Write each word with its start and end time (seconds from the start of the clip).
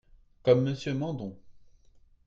Comme 0.41 0.63
Monsieur 0.63 0.95
Mandon 0.95 1.37